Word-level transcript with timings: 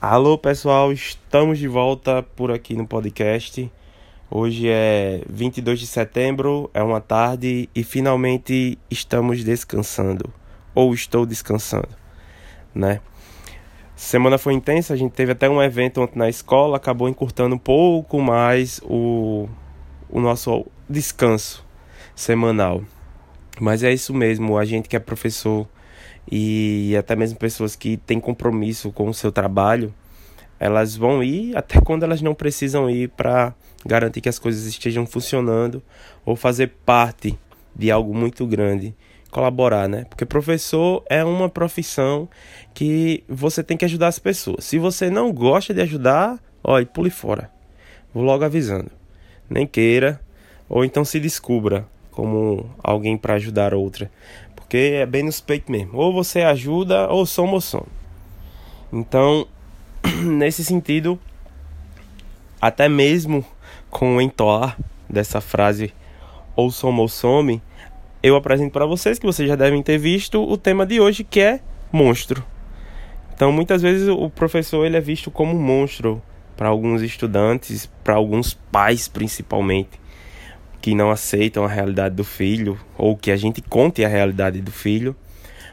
Alô 0.00 0.38
pessoal, 0.38 0.92
estamos 0.92 1.58
de 1.58 1.66
volta 1.66 2.22
por 2.22 2.52
aqui 2.52 2.76
no 2.76 2.86
podcast. 2.86 3.68
Hoje 4.30 4.68
é 4.68 5.22
22 5.28 5.80
de 5.80 5.88
setembro, 5.88 6.70
é 6.72 6.80
uma 6.80 7.00
tarde 7.00 7.68
e 7.74 7.82
finalmente 7.82 8.78
estamos 8.88 9.42
descansando. 9.42 10.32
Ou 10.72 10.94
estou 10.94 11.26
descansando, 11.26 11.88
né? 12.72 13.00
Semana 13.96 14.38
foi 14.38 14.54
intensa, 14.54 14.94
a 14.94 14.96
gente 14.96 15.10
teve 15.10 15.32
até 15.32 15.50
um 15.50 15.60
evento 15.60 16.00
ontem 16.00 16.16
na 16.16 16.28
escola, 16.28 16.76
acabou 16.76 17.08
encurtando 17.08 17.56
um 17.56 17.58
pouco 17.58 18.20
mais 18.20 18.80
o, 18.84 19.48
o 20.08 20.20
nosso 20.20 20.64
descanso 20.88 21.66
semanal. 22.14 22.84
Mas 23.60 23.82
é 23.82 23.92
isso 23.92 24.14
mesmo, 24.14 24.58
a 24.58 24.64
gente 24.64 24.88
que 24.88 24.94
é 24.94 25.00
professor 25.00 25.66
e 26.30 26.94
até 26.96 27.16
mesmo 27.16 27.38
pessoas 27.38 27.74
que 27.74 27.96
têm 27.96 28.20
compromisso 28.20 28.92
com 28.92 29.08
o 29.08 29.14
seu 29.14 29.32
trabalho, 29.32 29.92
elas 30.60 30.96
vão 30.96 31.22
ir 31.22 31.56
até 31.56 31.80
quando 31.80 32.02
elas 32.02 32.20
não 32.20 32.34
precisam 32.34 32.90
ir 32.90 33.08
para 33.10 33.54
garantir 33.86 34.20
que 34.20 34.28
as 34.28 34.38
coisas 34.38 34.66
estejam 34.66 35.06
funcionando 35.06 35.82
ou 36.26 36.36
fazer 36.36 36.72
parte 36.84 37.38
de 37.74 37.90
algo 37.90 38.14
muito 38.14 38.46
grande, 38.46 38.94
colaborar, 39.30 39.88
né? 39.88 40.04
Porque 40.08 40.26
professor 40.26 41.04
é 41.08 41.24
uma 41.24 41.48
profissão 41.48 42.28
que 42.74 43.22
você 43.28 43.62
tem 43.62 43.76
que 43.76 43.84
ajudar 43.84 44.08
as 44.08 44.18
pessoas. 44.18 44.64
Se 44.64 44.78
você 44.78 45.08
não 45.08 45.32
gosta 45.32 45.72
de 45.72 45.80
ajudar, 45.80 46.38
olha, 46.62 46.84
pule 46.84 47.10
fora. 47.10 47.50
Vou 48.12 48.24
logo 48.24 48.44
avisando. 48.44 48.90
Nem 49.48 49.66
queira, 49.66 50.20
ou 50.68 50.84
então 50.84 51.04
se 51.04 51.20
descubra 51.20 51.86
como 52.10 52.68
alguém 52.82 53.16
para 53.16 53.34
ajudar 53.34 53.72
outra. 53.72 54.10
Porque 54.68 54.98
é 55.00 55.06
bem 55.06 55.22
nos 55.22 55.40
peitos 55.40 55.70
mesmo. 55.70 55.96
Ou 55.96 56.12
você 56.12 56.42
ajuda 56.42 57.08
ou 57.08 57.24
som 57.24 57.46
ou 57.46 57.60
som. 57.60 57.86
Então, 58.92 59.46
nesse 60.22 60.62
sentido, 60.62 61.18
até 62.60 62.86
mesmo 62.86 63.42
com 63.88 64.16
o 64.16 64.20
entoar 64.20 64.76
dessa 65.08 65.40
frase 65.40 65.94
ou 66.54 66.70
som 66.70 66.94
ou 66.96 67.08
some, 67.08 67.62
eu 68.22 68.36
apresento 68.36 68.70
para 68.70 68.84
vocês 68.84 69.18
que 69.18 69.24
vocês 69.24 69.48
já 69.48 69.56
devem 69.56 69.82
ter 69.82 69.96
visto 69.96 70.42
o 70.42 70.58
tema 70.58 70.84
de 70.84 71.00
hoje 71.00 71.24
que 71.24 71.40
é 71.40 71.60
monstro. 71.90 72.44
Então, 73.34 73.50
muitas 73.50 73.80
vezes 73.80 74.06
o 74.06 74.28
professor 74.28 74.84
ele 74.84 74.98
é 74.98 75.00
visto 75.00 75.30
como 75.30 75.56
um 75.56 75.62
monstro 75.62 76.20
para 76.58 76.68
alguns 76.68 77.00
estudantes, 77.00 77.86
para 78.04 78.16
alguns 78.16 78.52
pais 78.52 79.08
principalmente 79.08 79.98
que 80.80 80.94
não 80.94 81.10
aceitam 81.10 81.64
a 81.64 81.68
realidade 81.68 82.14
do 82.14 82.24
filho 82.24 82.78
ou 82.96 83.16
que 83.16 83.30
a 83.30 83.36
gente 83.36 83.60
conte 83.62 84.04
a 84.04 84.08
realidade 84.08 84.60
do 84.60 84.70
filho, 84.70 85.14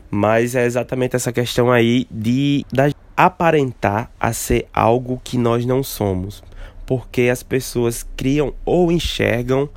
mas 0.10 0.56
é 0.56 0.66
exatamente 0.66 1.16
essa 1.16 1.32
questão 1.32 1.72
aí 1.72 2.08
de 2.10 2.66
da 2.72 2.90
aparentar 3.18 4.12
a 4.20 4.34
ser 4.34 4.68
algo 4.74 5.22
que 5.24 5.38
nós 5.38 5.66
não 5.66 5.82
somos, 5.82 6.44
porque 6.86 7.24
as 7.24 7.42
pessoas 7.42 8.06
criam 8.16 8.54
ou 8.66 8.92
enxergam 8.92 9.70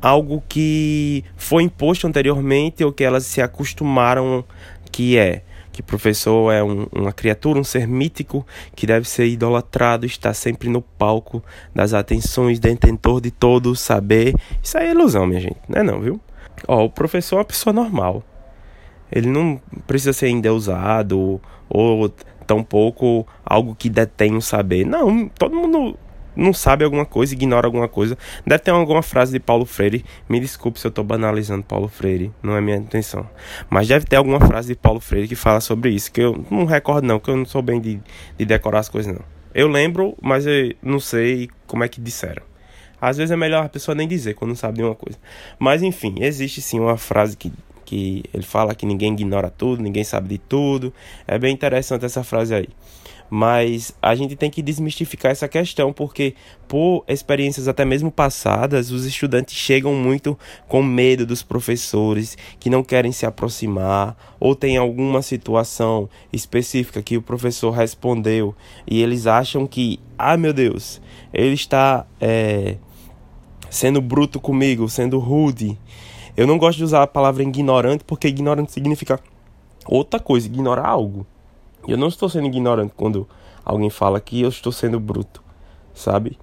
algo 0.00 0.42
que 0.48 1.24
foi 1.36 1.62
imposto 1.62 2.06
anteriormente 2.06 2.82
ou 2.82 2.92
que 2.92 3.04
elas 3.04 3.24
se 3.24 3.40
acostumaram 3.40 4.44
que 4.90 5.16
é 5.16 5.42
que 5.72 5.82
professor 5.82 6.52
é 6.52 6.62
um, 6.62 6.86
uma 6.92 7.12
criatura, 7.12 7.58
um 7.58 7.64
ser 7.64 7.88
mítico 7.88 8.46
que 8.76 8.86
deve 8.86 9.08
ser 9.08 9.26
idolatrado, 9.26 10.04
está 10.04 10.34
sempre 10.34 10.68
no 10.68 10.82
palco 10.82 11.42
das 11.74 11.94
atenções, 11.94 12.60
detentor 12.60 13.20
de 13.20 13.30
todo 13.30 13.70
o 13.70 13.76
saber. 13.76 14.34
Isso 14.62 14.76
aí 14.76 14.88
é 14.88 14.90
ilusão, 14.90 15.26
minha 15.26 15.40
gente, 15.40 15.56
não 15.68 15.80
é 15.80 15.82
não, 15.82 16.00
viu? 16.00 16.20
Ó, 16.68 16.84
o 16.84 16.90
professor 16.90 17.36
é 17.36 17.38
uma 17.38 17.44
pessoa 17.44 17.72
normal. 17.72 18.22
Ele 19.10 19.28
não 19.28 19.60
precisa 19.86 20.12
ser 20.12 20.28
endeusado 20.28 21.18
ou, 21.18 21.40
ou 21.68 22.08
tampouco 22.46 23.26
algo 23.44 23.74
que 23.74 23.88
detém 23.88 24.36
o 24.36 24.42
saber. 24.42 24.86
Não, 24.86 25.28
todo 25.28 25.56
mundo 25.56 25.96
não 26.34 26.52
sabe 26.52 26.84
alguma 26.84 27.04
coisa, 27.04 27.34
ignora 27.34 27.66
alguma 27.66 27.88
coisa. 27.88 28.16
Deve 28.46 28.62
ter 28.62 28.70
alguma 28.70 29.02
frase 29.02 29.32
de 29.32 29.40
Paulo 29.40 29.64
Freire. 29.64 30.04
Me 30.28 30.40
desculpe 30.40 30.80
se 30.80 30.86
eu 30.86 30.90
estou 30.90 31.04
banalizando 31.04 31.62
Paulo 31.62 31.88
Freire, 31.88 32.32
não 32.42 32.56
é 32.56 32.60
minha 32.60 32.76
intenção. 32.76 33.28
Mas 33.68 33.88
deve 33.88 34.06
ter 34.06 34.16
alguma 34.16 34.40
frase 34.40 34.68
de 34.68 34.74
Paulo 34.74 35.00
Freire 35.00 35.28
que 35.28 35.36
fala 35.36 35.60
sobre 35.60 35.90
isso, 35.90 36.10
que 36.12 36.20
eu 36.20 36.44
não 36.50 36.64
recordo 36.64 37.06
não, 37.06 37.18
que 37.18 37.30
eu 37.30 37.36
não 37.36 37.44
sou 37.44 37.62
bem 37.62 37.80
de, 37.80 38.00
de 38.36 38.44
decorar 38.44 38.80
as 38.80 38.88
coisas 38.88 39.12
não. 39.12 39.22
Eu 39.54 39.68
lembro, 39.68 40.16
mas 40.20 40.46
eu 40.46 40.74
não 40.82 40.98
sei 40.98 41.50
como 41.66 41.84
é 41.84 41.88
que 41.88 42.00
disseram. 42.00 42.42
Às 43.00 43.16
vezes 43.16 43.32
é 43.32 43.36
melhor 43.36 43.64
a 43.66 43.68
pessoa 43.68 43.94
nem 43.94 44.06
dizer 44.06 44.34
quando 44.34 44.50
não 44.50 44.56
sabe 44.56 44.76
de 44.76 44.84
uma 44.84 44.94
coisa. 44.94 45.18
Mas 45.58 45.82
enfim, 45.82 46.14
existe 46.20 46.62
sim 46.62 46.78
uma 46.78 46.96
frase 46.96 47.36
que, 47.36 47.52
que 47.92 48.24
ele 48.32 48.42
fala 48.42 48.74
que 48.74 48.86
ninguém 48.86 49.12
ignora 49.12 49.50
tudo, 49.50 49.82
ninguém 49.82 50.02
sabe 50.02 50.26
de 50.26 50.38
tudo. 50.38 50.94
É 51.28 51.38
bem 51.38 51.52
interessante 51.52 52.06
essa 52.06 52.24
frase 52.24 52.54
aí. 52.54 52.68
Mas 53.28 53.94
a 54.00 54.14
gente 54.14 54.34
tem 54.34 54.50
que 54.50 54.62
desmistificar 54.62 55.30
essa 55.30 55.46
questão, 55.46 55.92
porque 55.92 56.34
por 56.66 57.04
experiências 57.06 57.68
até 57.68 57.84
mesmo 57.84 58.10
passadas, 58.10 58.90
os 58.90 59.04
estudantes 59.04 59.54
chegam 59.54 59.94
muito 59.94 60.38
com 60.66 60.82
medo 60.82 61.26
dos 61.26 61.42
professores, 61.42 62.36
que 62.58 62.70
não 62.70 62.82
querem 62.82 63.12
se 63.12 63.26
aproximar, 63.26 64.16
ou 64.40 64.54
tem 64.54 64.78
alguma 64.78 65.20
situação 65.20 66.08
específica 66.32 67.02
que 67.02 67.18
o 67.18 67.22
professor 67.22 67.72
respondeu 67.72 68.54
e 68.86 69.02
eles 69.02 69.26
acham 69.26 69.66
que, 69.66 70.00
ah 70.16 70.38
meu 70.38 70.54
Deus, 70.54 70.98
ele 71.32 71.54
está 71.54 72.06
é, 72.18 72.76
sendo 73.68 74.00
bruto 74.00 74.40
comigo, 74.40 74.88
sendo 74.88 75.18
rude. 75.18 75.78
Eu 76.36 76.46
não 76.46 76.58
gosto 76.58 76.78
de 76.78 76.84
usar 76.84 77.02
a 77.02 77.06
palavra 77.06 77.42
ignorante, 77.42 78.04
porque 78.04 78.28
ignorante 78.28 78.72
significa 78.72 79.20
outra 79.86 80.18
coisa, 80.18 80.46
ignorar 80.46 80.86
algo. 80.86 81.26
Eu 81.86 81.96
não 81.96 82.08
estou 82.08 82.28
sendo 82.28 82.46
ignorante 82.46 82.92
quando 82.96 83.28
alguém 83.64 83.90
fala 83.90 84.20
que 84.20 84.40
eu 84.40 84.48
estou 84.48 84.72
sendo 84.72 84.98
bruto, 84.98 85.42
sabe? 85.92 86.38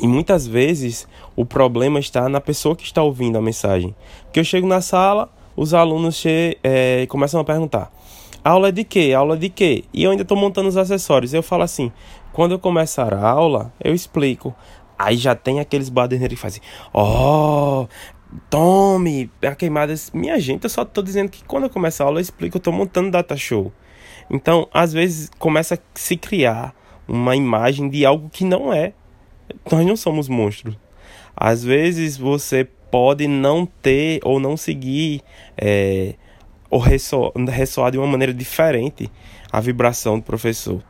E 0.00 0.06
muitas 0.06 0.46
vezes 0.46 1.06
o 1.36 1.44
problema 1.44 2.00
está 2.00 2.28
na 2.28 2.40
pessoa 2.40 2.74
que 2.74 2.84
está 2.84 3.02
ouvindo 3.02 3.36
a 3.36 3.42
mensagem. 3.42 3.94
Que 4.32 4.40
eu 4.40 4.44
chego 4.44 4.66
na 4.66 4.80
sala, 4.80 5.30
os 5.54 5.74
alunos 5.74 6.16
che 6.16 6.58
é, 6.64 7.06
começam 7.06 7.40
a 7.40 7.44
perguntar: 7.44 7.92
aula 8.42 8.72
de 8.72 8.84
quê? 8.84 9.12
Aula 9.16 9.36
de 9.36 9.48
quê? 9.48 9.84
E 9.92 10.02
eu 10.02 10.10
ainda 10.10 10.22
estou 10.22 10.36
montando 10.36 10.68
os 10.68 10.76
acessórios. 10.76 11.34
Eu 11.34 11.42
falo 11.42 11.62
assim: 11.62 11.92
quando 12.32 12.52
eu 12.52 12.58
começar 12.58 13.12
a 13.12 13.28
aula, 13.28 13.72
eu 13.82 13.94
explico. 13.94 14.54
Aí 14.98 15.16
já 15.16 15.34
tem 15.34 15.60
aqueles 15.60 15.88
baderneiros 15.88 16.36
que 16.36 16.40
fazem: 16.40 16.62
oh, 16.92 17.86
tome, 18.48 19.30
a 19.42 19.54
queimada. 19.54 19.94
Minha 20.12 20.38
gente, 20.38 20.64
eu 20.64 20.70
só 20.70 20.82
estou 20.82 21.02
dizendo 21.02 21.30
que 21.30 21.44
quando 21.44 21.64
eu 21.64 21.70
começar 21.70 22.04
a 22.04 22.06
aula, 22.06 22.18
eu 22.18 22.22
explico. 22.22 22.56
Eu 22.56 22.58
estou 22.58 22.72
montando 22.72 23.10
data 23.10 23.36
show. 23.36 23.72
Então, 24.30 24.68
às 24.72 24.92
vezes, 24.92 25.30
começa 25.38 25.74
a 25.74 25.78
se 25.94 26.16
criar 26.16 26.74
uma 27.06 27.36
imagem 27.36 27.88
de 27.88 28.04
algo 28.06 28.28
que 28.30 28.44
não 28.44 28.72
é. 28.72 28.92
Nós 29.70 29.86
não 29.86 29.96
somos 29.96 30.28
monstros. 30.28 30.76
Às 31.36 31.62
vezes, 31.64 32.16
você 32.16 32.64
pode 32.90 33.26
não 33.26 33.66
ter 33.66 34.20
ou 34.22 34.38
não 34.38 34.56
seguir 34.56 35.22
é, 35.56 36.14
ou 36.70 36.78
ressoar, 36.78 37.32
ressoar 37.48 37.90
de 37.90 37.98
uma 37.98 38.06
maneira 38.06 38.34
diferente 38.34 39.10
a 39.50 39.60
vibração 39.60 40.18
do 40.18 40.24
professor. 40.24 40.82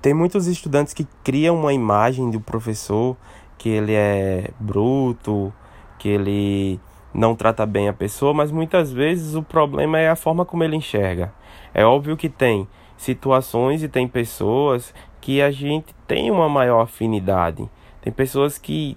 Tem 0.00 0.14
muitos 0.14 0.46
estudantes 0.46 0.94
que 0.94 1.06
criam 1.24 1.58
uma 1.58 1.72
imagem 1.72 2.30
do 2.30 2.40
professor 2.40 3.16
que 3.58 3.68
ele 3.68 3.92
é 3.92 4.50
bruto, 4.60 5.52
que 5.98 6.08
ele 6.08 6.80
não 7.12 7.34
trata 7.34 7.64
bem 7.64 7.88
a 7.88 7.92
pessoa, 7.92 8.34
mas 8.34 8.50
muitas 8.50 8.92
vezes 8.92 9.34
o 9.34 9.42
problema 9.42 9.98
é 9.98 10.08
a 10.08 10.16
forma 10.16 10.44
como 10.44 10.62
ele 10.62 10.76
enxerga. 10.76 11.32
É 11.72 11.84
óbvio 11.84 12.16
que 12.16 12.28
tem 12.28 12.68
situações 12.96 13.82
e 13.82 13.88
tem 13.88 14.06
pessoas 14.06 14.94
que 15.20 15.42
a 15.42 15.50
gente 15.50 15.94
tem 16.06 16.30
uma 16.30 16.48
maior 16.48 16.82
afinidade. 16.82 17.68
Tem 18.00 18.12
pessoas 18.12 18.58
que 18.58 18.96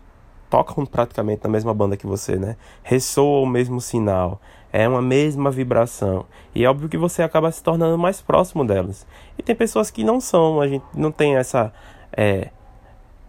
tocam 0.49 0.85
praticamente 0.85 1.43
na 1.43 1.49
mesma 1.49 1.73
banda 1.73 1.97
que 1.97 2.07
você, 2.07 2.35
né? 2.35 2.55
Ressoam 2.83 3.43
o 3.43 3.47
mesmo 3.47 3.79
sinal, 3.79 4.41
é 4.71 4.87
uma 4.87 5.01
mesma 5.01 5.49
vibração. 5.51 6.25
E 6.53 6.63
é 6.63 6.69
óbvio 6.69 6.89
que 6.89 6.97
você 6.97 7.23
acaba 7.23 7.51
se 7.51 7.63
tornando 7.63 7.97
mais 7.97 8.21
próximo 8.21 8.66
delas. 8.66 9.05
E 9.37 9.43
tem 9.43 9.55
pessoas 9.55 9.89
que 9.89 10.03
não 10.03 10.19
são, 10.19 10.59
a 10.59 10.67
gente 10.67 10.85
não 10.93 11.11
tem 11.11 11.35
essa 11.35 11.73
é, 12.16 12.49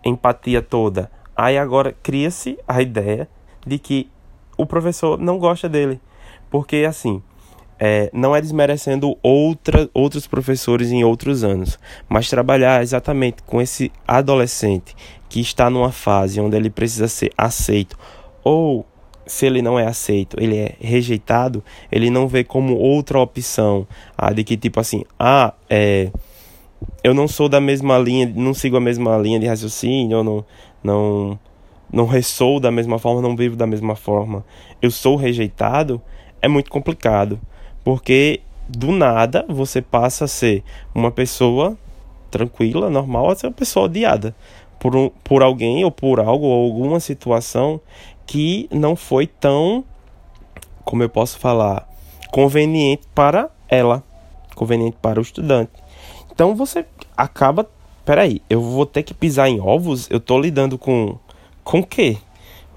empatia 0.04 0.62
toda. 0.62 1.10
Aí 1.34 1.56
agora 1.56 1.94
cria-se 2.02 2.58
a 2.66 2.82
ideia 2.82 3.28
de 3.66 3.78
que 3.78 4.08
o 4.56 4.66
professor 4.66 5.18
não 5.18 5.38
gosta 5.38 5.68
dele. 5.68 6.00
Porque 6.50 6.84
assim, 6.88 7.22
é, 7.78 8.10
não 8.12 8.36
é 8.36 8.40
desmerecendo 8.40 9.16
outra, 9.22 9.88
outros 9.94 10.26
professores 10.26 10.92
em 10.92 11.02
outros 11.02 11.42
anos, 11.42 11.78
mas 12.08 12.28
trabalhar 12.28 12.82
exatamente 12.82 13.42
com 13.42 13.60
esse 13.60 13.90
adolescente 14.06 14.94
que 15.28 15.40
está 15.40 15.70
numa 15.70 15.90
fase 15.90 16.40
onde 16.40 16.56
ele 16.56 16.68
precisa 16.68 17.08
ser 17.08 17.32
aceito 17.38 17.96
ou 18.44 18.84
se 19.26 19.46
ele 19.46 19.62
não 19.62 19.78
é 19.78 19.86
aceito, 19.86 20.36
ele 20.40 20.58
é 20.58 20.74
rejeitado, 20.80 21.62
ele 21.90 22.10
não 22.10 22.26
vê 22.26 22.42
como 22.42 22.76
outra 22.76 23.20
opção, 23.20 23.86
ah, 24.18 24.32
de 24.32 24.42
que 24.42 24.56
tipo 24.56 24.80
assim, 24.80 25.04
ah, 25.18 25.54
é, 25.68 26.10
eu 27.04 27.14
não 27.14 27.28
sou 27.28 27.48
da 27.48 27.60
mesma 27.60 27.96
linha, 27.96 28.30
não 28.34 28.52
sigo 28.52 28.76
a 28.76 28.80
mesma 28.80 29.16
linha 29.18 29.38
de 29.38 29.46
raciocínio, 29.46 30.18
eu 30.18 30.24
não, 30.24 30.44
não, 30.82 31.38
não 31.92 32.06
ressoo 32.06 32.60
da 32.60 32.70
mesma 32.70 32.98
forma, 32.98 33.20
não 33.20 33.36
vivo 33.36 33.56
da 33.56 33.66
mesma 33.66 33.96
forma, 33.96 34.44
eu 34.80 34.90
sou 34.90 35.16
rejeitado, 35.16 36.00
é 36.40 36.48
muito 36.48 36.70
complicado. 36.70 37.40
Porque 37.84 38.40
do 38.68 38.92
nada 38.92 39.44
você 39.48 39.82
passa 39.82 40.24
a 40.26 40.28
ser 40.28 40.62
uma 40.94 41.10
pessoa 41.10 41.76
tranquila, 42.30 42.88
normal, 42.88 43.32
essa 43.32 43.46
é 43.46 43.48
uma 43.48 43.54
pessoa 43.54 43.86
odiada 43.86 44.34
por, 44.78 44.96
um, 44.96 45.10
por 45.22 45.42
alguém 45.42 45.84
ou 45.84 45.90
por 45.90 46.20
algo 46.20 46.46
ou 46.46 46.64
alguma 46.64 47.00
situação 47.00 47.80
que 48.26 48.68
não 48.70 48.94
foi 48.94 49.26
tão, 49.26 49.84
como 50.84 51.02
eu 51.02 51.08
posso 51.08 51.38
falar, 51.38 51.88
conveniente 52.30 53.02
para 53.14 53.50
ela, 53.68 54.02
conveniente 54.54 54.96
para 55.00 55.18
o 55.18 55.22
estudante. 55.22 55.72
Então 56.32 56.54
você 56.54 56.84
acaba, 57.16 57.68
peraí, 58.04 58.40
eu 58.48 58.60
vou 58.60 58.86
ter 58.86 59.02
que 59.02 59.12
pisar 59.12 59.48
em 59.48 59.60
ovos? 59.60 60.08
Eu 60.10 60.20
tô 60.20 60.40
lidando 60.40 60.78
com 60.78 61.18
com 61.70 61.78
o 61.78 61.86
quê? 61.86 62.16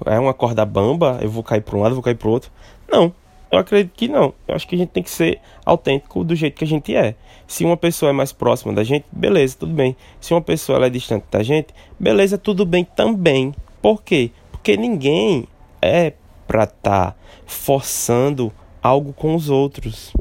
É 0.05 0.19
uma 0.19 0.35
corda 0.35 0.63
bamba? 0.63 1.17
Eu 1.19 1.27
vou 1.27 1.41
cair 1.41 1.61
para 1.61 1.75
um 1.75 1.81
lado, 1.81 1.95
vou 1.95 2.03
cair 2.03 2.13
para 2.13 2.27
o 2.27 2.31
outro? 2.31 2.51
Não, 2.87 3.11
eu 3.51 3.57
acredito 3.57 3.91
que 3.95 4.07
não. 4.07 4.35
Eu 4.47 4.53
acho 4.53 4.67
que 4.67 4.75
a 4.75 4.77
gente 4.77 4.89
tem 4.89 5.01
que 5.01 5.09
ser 5.09 5.39
autêntico 5.65 6.23
do 6.23 6.35
jeito 6.35 6.55
que 6.55 6.63
a 6.63 6.67
gente 6.67 6.95
é. 6.95 7.15
Se 7.47 7.65
uma 7.65 7.75
pessoa 7.75 8.11
é 8.11 8.13
mais 8.13 8.31
próxima 8.31 8.71
da 8.71 8.83
gente, 8.83 9.05
beleza, 9.11 9.57
tudo 9.57 9.73
bem. 9.73 9.95
Se 10.21 10.31
uma 10.31 10.43
pessoa 10.43 10.85
é 10.85 10.91
distante 10.91 11.25
da 11.31 11.41
gente, 11.41 11.73
beleza, 11.99 12.37
tudo 12.37 12.67
bem 12.67 12.85
também. 12.85 13.55
Por 13.81 14.03
quê? 14.03 14.29
Porque 14.51 14.77
ninguém 14.77 15.47
é 15.81 16.13
para 16.47 16.65
estar 16.65 17.11
tá 17.13 17.15
forçando 17.47 18.53
algo 18.79 19.11
com 19.11 19.33
os 19.33 19.49
outros. 19.49 20.13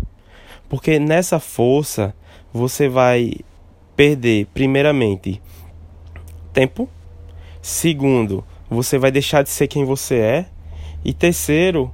Porque 0.67 0.99
nessa 0.99 1.39
força 1.39 2.15
você 2.51 2.89
vai 2.89 3.35
perder, 3.95 4.47
primeiramente, 4.55 5.43
tempo. 6.55 6.89
Segundo, 7.61 8.43
você 8.73 8.99
vai 8.99 9.11
deixar 9.11 9.43
de 9.43 9.51
ser 9.51 9.69
quem 9.69 9.85
você 9.85 10.17
é. 10.17 10.47
E 11.05 11.13
terceiro, 11.13 11.93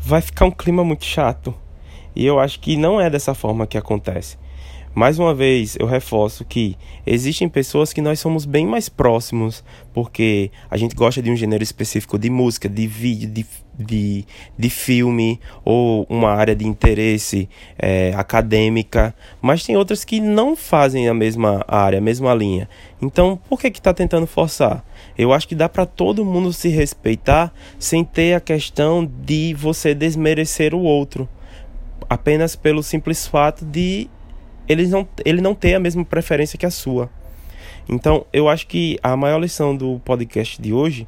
vai 0.00 0.20
ficar 0.20 0.44
um 0.44 0.50
clima 0.50 0.84
muito 0.84 1.04
chato. 1.04 1.54
E 2.14 2.24
eu 2.24 2.38
acho 2.38 2.60
que 2.60 2.76
não 2.76 3.00
é 3.00 3.08
dessa 3.08 3.34
forma 3.34 3.66
que 3.66 3.78
acontece. 3.78 4.36
Mais 4.94 5.18
uma 5.18 5.34
vez, 5.34 5.74
eu 5.80 5.86
reforço 5.86 6.44
que 6.44 6.76
existem 7.06 7.48
pessoas 7.48 7.94
que 7.94 8.02
nós 8.02 8.20
somos 8.20 8.44
bem 8.44 8.66
mais 8.66 8.90
próximos, 8.90 9.64
porque 9.94 10.50
a 10.70 10.76
gente 10.76 10.94
gosta 10.94 11.22
de 11.22 11.30
um 11.30 11.36
gênero 11.36 11.62
específico 11.62 12.18
de 12.18 12.28
música, 12.28 12.68
de 12.68 12.86
vídeo, 12.86 13.26
de, 13.30 13.46
de, 13.78 14.26
de 14.58 14.68
filme, 14.68 15.40
ou 15.64 16.06
uma 16.10 16.32
área 16.32 16.54
de 16.54 16.66
interesse 16.66 17.48
é, 17.78 18.12
acadêmica, 18.14 19.14
mas 19.40 19.64
tem 19.64 19.78
outras 19.78 20.04
que 20.04 20.20
não 20.20 20.54
fazem 20.54 21.08
a 21.08 21.14
mesma 21.14 21.64
área, 21.66 21.98
a 21.98 22.02
mesma 22.02 22.34
linha. 22.34 22.68
Então, 23.00 23.40
por 23.48 23.58
que 23.58 23.68
está 23.68 23.94
tentando 23.94 24.26
forçar? 24.26 24.84
Eu 25.16 25.32
acho 25.32 25.48
que 25.48 25.54
dá 25.54 25.70
para 25.70 25.86
todo 25.86 26.22
mundo 26.22 26.52
se 26.52 26.68
respeitar 26.68 27.50
sem 27.78 28.04
ter 28.04 28.34
a 28.34 28.40
questão 28.40 29.10
de 29.24 29.54
você 29.54 29.94
desmerecer 29.94 30.74
o 30.74 30.82
outro, 30.82 31.26
apenas 32.10 32.54
pelo 32.54 32.82
simples 32.82 33.26
fato 33.26 33.64
de 33.64 34.10
ele 34.68 34.86
não, 34.86 35.06
ele 35.24 35.40
não 35.40 35.54
tem 35.54 35.74
a 35.74 35.80
mesma 35.80 36.04
preferência 36.04 36.58
que 36.58 36.66
a 36.66 36.70
sua. 36.70 37.10
Então, 37.88 38.26
eu 38.32 38.48
acho 38.48 38.66
que 38.66 38.98
a 39.02 39.16
maior 39.16 39.38
lição 39.38 39.76
do 39.76 40.00
podcast 40.04 40.60
de 40.60 40.72
hoje 40.72 41.06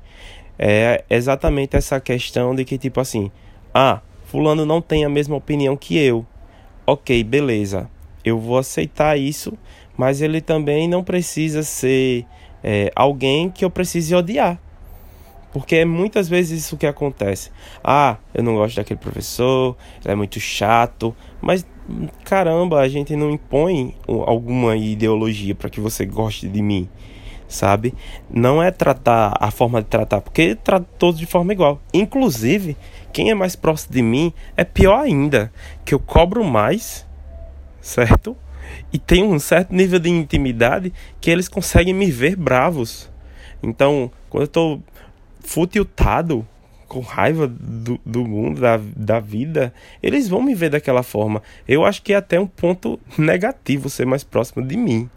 é 0.59 1.05
exatamente 1.09 1.77
essa 1.77 2.01
questão 2.01 2.55
de 2.55 2.65
que, 2.65 2.79
tipo 2.79 3.01
assim, 3.01 3.31
ah, 3.73 4.01
Fulano 4.25 4.67
não 4.67 4.81
tem 4.81 5.05
a 5.05 5.09
mesma 5.09 5.37
opinião 5.37 5.77
que 5.77 5.97
eu. 5.97 6.27
Ok, 6.87 7.23
beleza, 7.25 7.89
eu 8.25 8.39
vou 8.39 8.59
aceitar 8.59 9.19
isso, 9.19 9.57
mas 9.97 10.21
ele 10.21 10.41
também 10.41 10.89
não 10.89 11.03
precisa 11.03 11.63
ser 11.63 12.27
é, 12.63 12.91
alguém 12.95 13.51
que 13.51 13.65
eu 13.65 13.71
precise 13.71 14.15
odiar. 14.15 14.59
Porque 15.53 15.77
é 15.77 15.85
muitas 15.85 16.29
vezes 16.29 16.65
isso 16.65 16.77
que 16.77 16.87
acontece. 16.87 17.51
Ah, 17.83 18.17
eu 18.35 18.43
não 18.43 18.57
gosto 18.57 18.75
daquele 18.75 18.99
professor, 18.99 19.77
ele 20.05 20.13
é 20.13 20.17
muito 20.17 20.41
chato, 20.41 21.15
mas 21.41 21.65
caramba, 22.25 22.81
a 22.81 22.89
gente 22.89 23.15
não 23.15 23.31
impõe 23.31 23.95
alguma 24.07 24.77
ideologia 24.77 25.55
para 25.55 25.71
que 25.71 25.81
você 25.81 26.07
goste 26.07 26.49
de 26.49 26.63
mim, 26.63 26.89
sabe? 27.49 27.95
Não 28.31 28.63
é 28.63 28.71
tratar 28.71 29.35
a 29.39 29.51
forma 29.51 29.83
de 29.83 29.89
tratar, 29.89 30.21
porque 30.21 30.55
trata 30.55 30.87
todos 30.99 31.19
de 31.19 31.27
forma 31.27 31.53
igual. 31.53 31.81
Inclusive, 31.93 32.77
quem 33.13 33.31
é 33.31 33.35
mais 33.35 33.55
próximo 33.55 33.95
de 33.95 34.03
mim 34.03 34.33
é 34.57 34.65
pior 34.65 35.01
ainda, 35.01 35.53
que 35.85 35.95
eu 35.95 35.99
cobro 35.99 36.45
mais, 36.45 37.07
certo? 37.81 38.37
E 38.93 38.99
tem 38.99 39.23
um 39.23 39.39
certo 39.39 39.75
nível 39.75 39.99
de 39.99 40.09
intimidade 40.09 40.93
que 41.21 41.31
eles 41.31 41.49
conseguem 41.49 41.95
me 41.95 42.11
ver 42.11 42.37
bravos. 42.37 43.11
Então, 43.63 44.11
quando 44.29 44.43
eu 44.43 44.49
tô 44.49 44.81
futiltado, 45.41 46.47
com 46.95 47.01
raiva 47.01 47.49
do, 47.49 48.01
do 48.07 48.25
mundo, 48.25 48.61
da, 48.61 48.81
da 48.95 49.19
vida, 49.19 49.75
eles 50.01 50.29
vão 50.29 50.41
me 50.41 50.55
ver 50.55 50.71
daquela 50.71 51.03
forma. 51.03 51.43
Eu 51.67 51.85
acho 51.85 52.01
que 52.01 52.13
é 52.13 52.17
até 52.17 52.39
um 52.39 52.47
ponto 52.47 53.01
negativo 53.19 53.91
ser 53.91 54.07
mais 54.07 54.23
próximo 54.23 54.65
de 54.65 54.77
mim. 54.77 55.11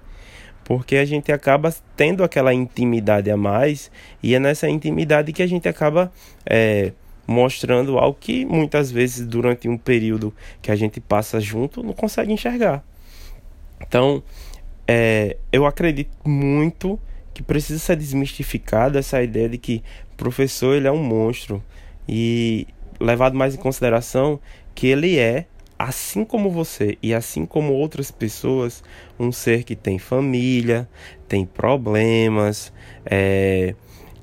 Porque 0.63 0.95
a 0.95 1.06
gente 1.06 1.31
acaba 1.31 1.71
tendo 1.95 2.24
aquela 2.24 2.51
intimidade 2.51 3.29
a 3.29 3.38
mais, 3.38 3.91
e 4.24 4.33
é 4.33 4.39
nessa 4.39 4.68
intimidade 4.68 5.31
que 5.31 5.44
a 5.44 5.47
gente 5.47 5.69
acaba 5.69 6.12
é, 6.47 6.94
mostrando 7.27 8.00
algo 8.00 8.18
que 8.19 8.44
muitas 8.44 8.89
vezes, 8.89 9.24
durante 9.27 9.69
um 9.69 9.77
período 9.77 10.33
que 10.63 10.71
a 10.71 10.75
gente 10.75 11.00
passa 11.00 11.39
junto, 11.39 11.83
não 11.83 11.94
consegue 11.94 12.33
enxergar. 12.33 12.83
Então, 13.79 14.24
é, 14.88 15.38
eu 15.51 15.68
acredito 15.68 16.09
muito 16.27 17.00
que 17.35 17.44
precisa 17.44 17.77
ser 17.77 17.95
desmistificada 17.95 18.97
essa 18.97 19.21
ideia 19.21 19.47
de 19.47 19.59
que 19.59 19.83
o 20.17 20.23
professor 20.23 20.75
ele 20.75 20.87
é 20.87 20.91
um 20.91 21.01
monstro 21.01 21.63
e 22.09 22.67
levado 22.99 23.35
mais 23.35 23.53
em 23.53 23.57
consideração 23.57 24.39
que 24.73 24.87
ele 24.87 25.19
é 25.19 25.45
assim 25.77 26.25
como 26.25 26.49
você 26.49 26.97
e 27.03 27.13
assim 27.13 27.45
como 27.45 27.73
outras 27.73 28.09
pessoas 28.09 28.83
um 29.19 29.31
ser 29.31 29.63
que 29.63 29.75
tem 29.75 29.99
família 29.99 30.89
tem 31.27 31.45
problemas 31.45 32.73
é, 33.05 33.75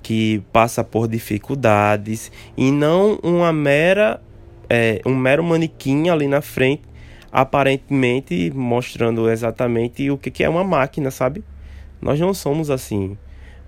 que 0.02 0.42
passa 0.52 0.82
por 0.82 1.06
dificuldades 1.06 2.32
e 2.56 2.72
não 2.72 3.20
uma 3.22 3.52
mera 3.52 4.20
é, 4.68 5.00
um 5.06 5.14
mero 5.14 5.44
manequim 5.44 6.08
ali 6.08 6.26
na 6.26 6.40
frente 6.40 6.82
aparentemente 7.30 8.50
mostrando 8.52 9.30
exatamente 9.30 10.10
o 10.10 10.18
que, 10.18 10.30
que 10.30 10.42
é 10.42 10.48
uma 10.48 10.64
máquina 10.64 11.12
sabe 11.12 11.44
nós 12.04 12.20
não 12.20 12.34
somos 12.34 12.68
assim. 12.68 13.16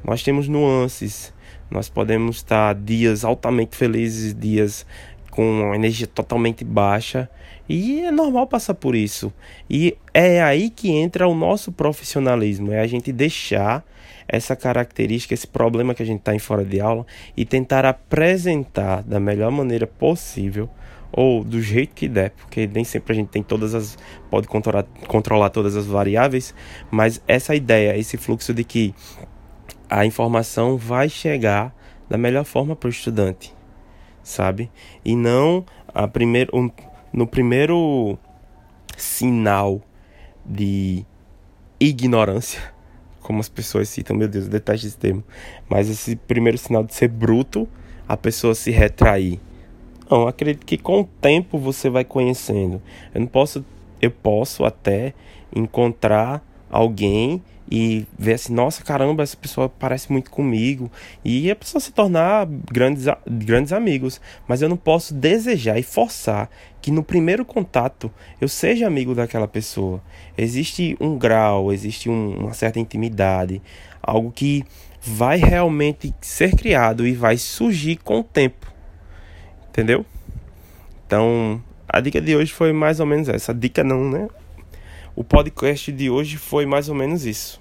Nós 0.05 0.23
temos 0.23 0.46
nuances. 0.46 1.32
Nós 1.71 1.89
podemos 1.89 2.37
estar 2.37 2.75
dias 2.75 3.25
altamente 3.25 3.77
felizes, 3.77 4.35
dias 4.35 4.87
com 5.31 5.75
energia 5.75 6.07
totalmente 6.07 6.65
baixa. 6.65 7.29
E 7.69 8.01
é 8.01 8.11
normal 8.11 8.47
passar 8.47 8.75
por 8.75 8.95
isso. 8.95 9.33
E 9.69 9.97
é 10.15 10.43
aí 10.43 10.71
que 10.71 10.91
entra 10.91 11.27
o 11.29 11.35
nosso 11.35 11.73
profissionalismo. 11.73 12.73
É 12.73 12.81
a 12.81 12.87
gente 12.87 13.13
deixar 13.13 13.85
essa 14.29 14.57
característica, 14.57 15.35
esse 15.35 15.47
problema 15.47 15.95
que 15.95 16.03
a 16.03 16.07
gente 16.07 16.21
está 16.21 16.35
em 16.35 16.38
fora 16.38 16.65
de 16.65 16.81
aula 16.81 17.07
e 17.37 17.45
tentar 17.45 17.85
apresentar 17.85 19.03
da 19.03 19.21
melhor 19.21 19.50
maneira 19.50 19.87
possível 19.87 20.69
ou 21.12 21.45
do 21.45 21.62
jeito 21.62 21.95
que 21.95 22.09
der, 22.09 22.31
porque 22.31 22.67
nem 22.67 22.85
sempre 22.85 23.12
a 23.12 23.17
gente 23.17 23.29
tem 23.29 23.43
todas 23.43 23.75
as 23.75 23.97
pode 24.31 24.49
controlar, 24.49 24.85
controlar 25.07 25.50
todas 25.50 25.76
as 25.76 25.87
variáveis, 25.87 26.55
mas 26.91 27.23
essa 27.26 27.55
ideia, 27.55 27.97
esse 27.97 28.17
fluxo 28.17 28.53
de 28.53 28.65
que 28.65 28.95
a 29.88 30.05
informação 30.05 30.76
vai 30.76 31.09
chegar 31.09 31.75
da 32.09 32.16
melhor 32.16 32.45
forma 32.45 32.76
para 32.76 32.88
o 32.88 32.90
estudante, 32.90 33.55
sabe? 34.23 34.71
E 35.05 35.16
não 35.16 35.64
a 35.95 36.07
primeiro, 36.07 36.73
no 37.12 37.26
primeiro 37.26 38.19
sinal 38.97 39.81
de 40.45 41.05
ignorância, 41.81 42.61
como 43.21 43.40
as 43.40 43.49
pessoas 43.49 43.88
citam, 43.88 44.16
meu 44.16 44.28
Deus, 44.28 44.49
eu 44.49 44.75
esse 44.75 44.97
termo, 44.97 45.25
mas 45.69 45.88
esse 45.88 46.16
primeiro 46.16 46.59
sinal 46.59 46.85
de 46.85 46.95
ser 46.95 47.09
bruto, 47.09 47.69
a 48.09 48.16
pessoa 48.16 48.55
se 48.55 48.71
retrair 48.71 49.40
não, 50.09 50.28
acredito 50.28 50.64
que 50.64 50.78
com 50.78 51.00
o 51.00 51.05
tempo 51.05 51.59
você 51.59 51.90
vai 51.90 52.05
conhecendo. 52.05 52.81
Eu 53.12 53.21
não 53.21 53.26
posso, 53.26 53.64
eu 54.00 54.11
posso 54.11 54.64
até 54.64 55.12
encontrar 55.55 56.45
alguém 56.71 57.43
e 57.70 58.06
ver 58.18 58.35
assim, 58.35 58.52
nossa, 58.52 58.82
caramba, 58.82 59.23
essa 59.23 59.37
pessoa 59.37 59.68
parece 59.68 60.11
muito 60.11 60.30
comigo 60.30 60.90
e 61.25 61.50
a 61.50 61.56
pessoa 61.56 61.80
se 61.80 61.92
tornar 61.92 62.46
grandes, 62.46 63.06
grandes 63.26 63.73
amigos, 63.73 64.20
mas 64.46 64.62
eu 64.62 64.68
não 64.68 64.76
posso 64.76 65.12
desejar 65.12 65.78
e 65.78 65.82
forçar 65.82 66.49
que 66.80 66.90
no 66.90 67.02
primeiro 67.02 67.44
contato 67.44 68.11
eu 68.40 68.49
seja 68.49 68.87
amigo 68.87 69.14
daquela 69.14 69.49
pessoa. 69.49 70.00
Existe 70.38 70.96
um 71.00 71.18
grau, 71.18 71.73
existe 71.73 72.08
um, 72.08 72.38
uma 72.38 72.52
certa 72.52 72.78
intimidade, 72.78 73.61
algo 74.00 74.30
que 74.30 74.64
vai 75.02 75.38
realmente 75.38 76.14
ser 76.20 76.54
criado 76.54 77.06
e 77.06 77.12
vai 77.12 77.37
surgir 77.37 77.96
com 77.96 78.20
o 78.20 78.25
tempo. 78.25 78.73
Entendeu? 79.68 80.06
Então, 81.06 81.62
a 81.88 82.00
dica 82.00 82.20
de 82.20 82.35
hoje 82.35 82.52
foi 82.52 82.73
mais 82.73 82.99
ou 82.99 83.06
menos 83.06 83.28
essa. 83.28 83.54
Dica 83.54 83.85
não, 83.85 84.08
né? 84.11 84.28
O 85.18 85.25
podcast 85.25 85.90
de 85.90 86.11
hoje 86.11 86.37
foi 86.37 86.66
mais 86.66 86.90
ou 86.90 86.94
menos 86.94 87.25
isso. 87.25 87.58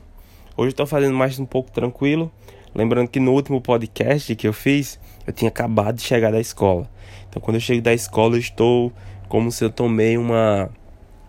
Hoje 0.57 0.75
tô 0.75 0.85
fazendo 0.85 1.15
mais 1.15 1.39
um 1.39 1.45
pouco 1.45 1.71
tranquilo. 1.71 2.29
Lembrando 2.75 3.07
que 3.07 3.17
no 3.17 3.31
último 3.31 3.61
podcast 3.61 4.35
que 4.35 4.45
eu 4.45 4.51
fiz, 4.51 4.99
eu 5.25 5.31
tinha 5.31 5.47
acabado 5.47 5.95
de 5.95 6.01
chegar 6.01 6.33
da 6.33 6.39
escola. 6.41 6.91
Então, 7.29 7.41
quando 7.41 7.55
eu 7.55 7.61
chego 7.61 7.81
da 7.81 7.93
escola, 7.93 8.35
eu 8.35 8.39
estou 8.39 8.91
como 9.29 9.53
se 9.53 9.63
eu 9.63 9.69
tomei 9.69 10.17
uma 10.17 10.69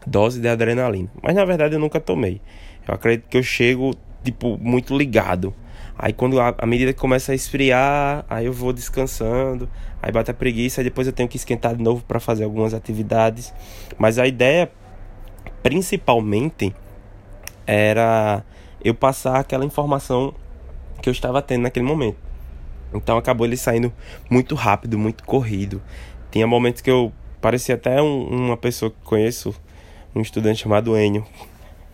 dose 0.04 0.40
de 0.40 0.48
adrenalina. 0.48 1.08
Mas 1.22 1.36
na 1.36 1.44
verdade 1.44 1.76
eu 1.76 1.78
nunca 1.78 2.00
tomei. 2.00 2.40
Eu 2.88 2.94
acredito 2.94 3.28
que 3.28 3.38
eu 3.38 3.42
chego, 3.44 3.94
tipo, 4.24 4.58
muito 4.58 4.98
ligado. 4.98 5.54
Aí 5.96 6.12
quando 6.12 6.40
a, 6.40 6.56
a 6.58 6.66
medida 6.66 6.92
que 6.92 6.98
começa 6.98 7.30
a 7.30 7.34
esfriar, 7.36 8.26
aí 8.28 8.46
eu 8.46 8.52
vou 8.52 8.72
descansando, 8.72 9.68
aí 10.02 10.10
bate 10.10 10.32
a 10.32 10.34
preguiça, 10.34 10.80
aí 10.80 10.84
depois 10.84 11.06
eu 11.06 11.12
tenho 11.12 11.28
que 11.28 11.36
esquentar 11.36 11.76
de 11.76 11.84
novo 11.84 12.02
para 12.02 12.18
fazer 12.18 12.42
algumas 12.42 12.74
atividades. 12.74 13.54
Mas 13.96 14.18
a 14.18 14.26
ideia, 14.26 14.72
principalmente, 15.62 16.74
era 17.66 18.44
eu 18.82 18.94
passar 18.94 19.40
aquela 19.40 19.64
informação 19.64 20.34
que 21.02 21.08
eu 21.08 21.12
estava 21.12 21.42
tendo 21.42 21.62
naquele 21.62 21.84
momento. 21.84 22.16
Então 22.94 23.18
acabou 23.18 23.46
ele 23.46 23.56
saindo 23.56 23.92
muito 24.30 24.54
rápido, 24.54 24.98
muito 24.98 25.24
corrido. 25.24 25.82
Tinha 26.30 26.46
momentos 26.46 26.80
que 26.80 26.90
eu 26.90 27.12
parecia 27.40 27.74
até 27.74 28.00
um, 28.00 28.46
uma 28.46 28.56
pessoa 28.56 28.90
que 28.90 28.96
conheço, 29.04 29.54
um 30.14 30.20
estudante 30.20 30.62
chamado 30.62 30.96
Enio. 30.96 31.24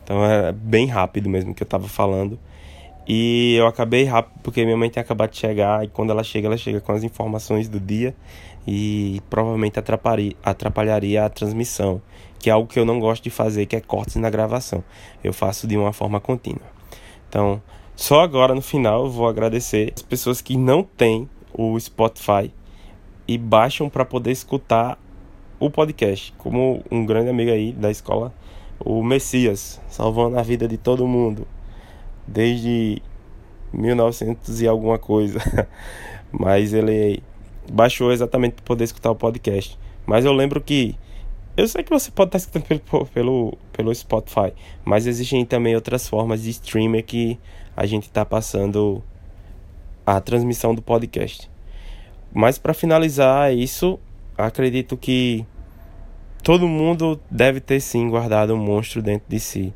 Então 0.04 0.24
era 0.24 0.52
bem 0.52 0.86
rápido 0.86 1.28
mesmo 1.28 1.54
que 1.54 1.62
eu 1.62 1.66
estava 1.66 1.88
falando. 1.88 2.38
E 3.06 3.56
eu 3.56 3.66
acabei 3.66 4.04
rápido 4.04 4.40
porque 4.42 4.64
minha 4.64 4.76
mãe 4.76 4.88
tinha 4.88 5.02
acabado 5.02 5.30
de 5.30 5.38
chegar 5.38 5.84
e 5.84 5.88
quando 5.88 6.10
ela 6.10 6.22
chega, 6.22 6.46
ela 6.46 6.56
chega 6.56 6.80
com 6.80 6.92
as 6.92 7.02
informações 7.02 7.68
do 7.68 7.80
dia 7.80 8.14
e 8.66 9.20
provavelmente 9.28 9.78
atrapalharia, 9.78 11.24
a 11.24 11.28
transmissão, 11.28 12.00
que 12.38 12.48
é 12.48 12.52
algo 12.52 12.68
que 12.68 12.78
eu 12.78 12.84
não 12.84 13.00
gosto 13.00 13.22
de 13.22 13.30
fazer, 13.30 13.66
que 13.66 13.76
é 13.76 13.80
cortes 13.80 14.16
na 14.16 14.30
gravação. 14.30 14.82
Eu 15.22 15.32
faço 15.32 15.66
de 15.66 15.76
uma 15.76 15.92
forma 15.92 16.20
contínua. 16.20 16.62
Então, 17.28 17.62
só 17.94 18.20
agora 18.20 18.54
no 18.54 18.62
final 18.62 19.04
eu 19.04 19.10
vou 19.10 19.28
agradecer 19.28 19.92
as 19.94 20.02
pessoas 20.02 20.40
que 20.40 20.56
não 20.56 20.82
têm 20.82 21.28
o 21.52 21.78
Spotify 21.78 22.52
e 23.26 23.38
baixam 23.38 23.88
para 23.88 24.04
poder 24.04 24.32
escutar 24.32 24.98
o 25.58 25.70
podcast, 25.70 26.34
como 26.38 26.82
um 26.90 27.06
grande 27.06 27.30
amigo 27.30 27.50
aí 27.50 27.72
da 27.72 27.90
escola, 27.90 28.34
o 28.80 29.02
Messias, 29.02 29.80
salvando 29.88 30.38
a 30.38 30.42
vida 30.42 30.66
de 30.66 30.76
todo 30.76 31.06
mundo 31.06 31.46
desde 32.26 33.00
1900 33.72 34.60
e 34.60 34.66
alguma 34.66 34.98
coisa. 34.98 35.38
Mas 36.32 36.72
ele 36.72 37.22
baixou 37.70 38.12
exatamente 38.12 38.54
para 38.54 38.64
poder 38.64 38.84
escutar 38.84 39.10
o 39.10 39.14
podcast. 39.14 39.78
Mas 40.06 40.24
eu 40.24 40.32
lembro 40.32 40.60
que 40.60 40.96
eu 41.56 41.68
sei 41.68 41.82
que 41.82 41.90
você 41.90 42.10
pode 42.10 42.28
estar 42.28 42.38
escutando 42.38 42.80
pelo, 42.80 43.06
pelo, 43.12 43.58
pelo 43.72 43.94
Spotify, 43.94 44.52
mas 44.84 45.06
existem 45.06 45.44
também 45.44 45.74
outras 45.74 46.08
formas 46.08 46.42
de 46.42 46.50
streamer 46.50 47.04
que 47.04 47.38
a 47.76 47.84
gente 47.84 48.04
está 48.04 48.24
passando 48.24 49.02
a 50.06 50.20
transmissão 50.20 50.74
do 50.74 50.82
podcast. 50.82 51.50
Mas 52.32 52.58
para 52.58 52.72
finalizar 52.72 53.54
isso, 53.54 53.98
acredito 54.36 54.96
que 54.96 55.44
todo 56.42 56.66
mundo 56.66 57.20
deve 57.30 57.60
ter 57.60 57.80
sim 57.80 58.08
guardado 58.08 58.54
um 58.54 58.58
monstro 58.58 59.02
dentro 59.02 59.28
de 59.28 59.38
si, 59.38 59.72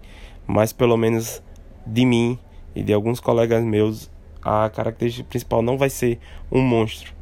mas 0.47 0.73
pelo 0.73 0.97
menos 0.97 1.43
de 1.87 2.05
mim 2.05 2.39
e 2.75 2.83
de 2.83 2.93
alguns 2.93 3.21
colegas 3.21 3.63
meus, 3.63 4.11
a 4.43 4.69
característica 4.71 5.29
principal 5.29 5.63
não 5.63 5.77
vai 5.77 5.91
ser 5.91 6.19
um 6.51 6.61
monstro, 6.61 7.13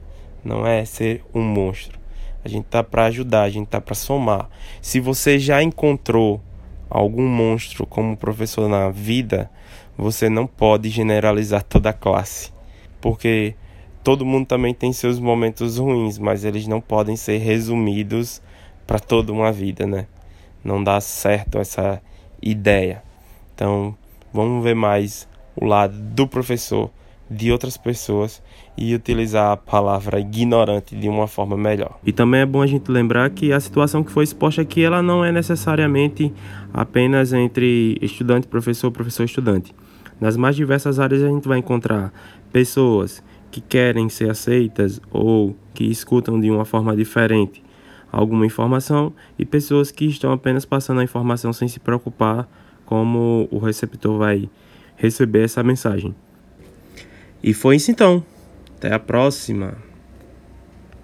não 0.45 0.67
é 0.67 0.85
ser 0.85 1.25
um 1.35 1.41
monstro. 1.41 1.99
A 2.45 2.49
gente 2.49 2.65
tá 2.65 2.83
para 2.83 3.07
ajudar, 3.07 3.43
a 3.43 3.51
gente 3.51 3.69
tá 3.69 3.81
para 3.81 3.95
somar. 3.95 4.49
Se 4.83 5.01
você 5.01 5.39
já 5.39 5.63
encontrou 5.63 6.41
algum 6.91 7.27
monstro 7.27 7.87
como 7.87 8.17
professor 8.17 8.69
na 8.69 8.91
vida, 8.91 9.51
você 9.97 10.29
não 10.29 10.47
pode 10.47 10.91
generalizar 10.91 11.63
toda 11.63 11.91
a 11.91 11.95
classe, 11.95 12.53
porque 13.01 13.55
todo 14.03 14.27
mundo 14.27 14.47
também 14.47 14.75
tem 14.75 14.93
seus 14.93 15.19
momentos 15.19 15.79
ruins, 15.79 16.19
mas 16.19 16.45
eles 16.45 16.67
não 16.67 16.81
podem 16.81 17.17
ser 17.17 17.39
resumidos 17.39 18.43
para 18.87 18.99
toda 18.99 19.33
uma 19.33 19.51
vida, 19.51 19.87
né? 19.87 20.07
Não 20.63 20.85
dá 20.85 21.01
certo 21.01 21.59
essa 21.59 22.03
ideia. 22.43 23.03
Então, 23.55 23.97
Vamos 24.35 24.65
ver 24.65 24.75
mais 24.75 25.29
o 25.55 25.65
lado 25.65 25.97
do 25.97 26.27
professor, 26.27 26.91
de 27.31 27.51
outras 27.51 27.77
pessoas 27.77 28.43
e 28.77 28.95
utilizar 28.95 29.53
a 29.53 29.57
palavra 29.57 30.21
ignorante 30.21 30.95
de 30.95 31.09
uma 31.09 31.27
forma 31.27 31.57
melhor. 31.57 31.99
E 32.05 32.13
também 32.13 32.41
é 32.41 32.47
bom 32.47 32.61
a 32.61 32.67
gente 32.67 32.91
lembrar 32.91 33.31
que 33.31 33.53
a 33.53 33.61
situação 33.61 34.05
que 34.05 34.11
foi 34.11 34.25
exposta 34.25 34.63
aqui 34.63 34.83
ela 34.83 35.03
não 35.03 35.25
é 35.25 35.33
necessariamente 35.33 36.33
apenas 36.73 37.33
entre 37.33 37.99
estudante, 38.03 38.47
professor, 38.47 38.91
professor, 38.91 39.25
estudante. 39.25 39.75
Nas 40.21 40.37
mais 40.37 40.55
diversas 40.55 41.01
áreas 41.01 41.23
a 41.23 41.29
gente 41.29 41.49
vai 41.49 41.59
encontrar 41.59 42.13
pessoas 42.53 43.23
que 43.51 43.61
querem 43.61 44.09
ser 44.09 44.31
aceitas 44.31 45.01
ou 45.11 45.57
que 45.73 45.85
escutam 45.85 46.41
de 46.41 46.51
uma 46.51 46.65
forma 46.65 46.95
diferente 46.97 47.65
alguma 48.15 48.47
informação 48.47 49.13
e 49.39 49.45
pessoas 49.45 49.91
que 49.91 50.05
estão 50.05 50.33
apenas 50.33 50.65
passando 50.65 51.01
a 51.01 51.05
informação 51.05 51.53
sem 51.53 51.67
se 51.67 51.81
preocupar 51.81 52.49
como 52.85 53.49
o 53.51 53.59
receptor 53.59 54.17
vai 54.19 54.49
receber 54.97 55.43
essa 55.43 55.63
mensagem. 55.63 56.15
E 57.47 57.53
foi 57.53 57.77
isso 57.77 57.91
então. 57.91 58.25
Até 58.79 58.95
a 58.95 58.99
próxima. 58.99 59.77